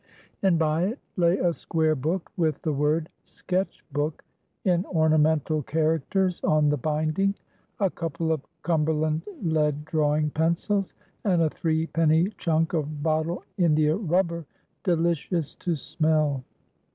[0.41, 4.23] And by it lay a square book with the word Sketch book
[4.65, 7.35] in ornamental characters on the binding,
[7.79, 13.95] a couple of Cumberland lead drawing pencils, and a three penny chunk of bottle India
[13.95, 14.43] rubber,
[14.83, 16.43] delicious to smell.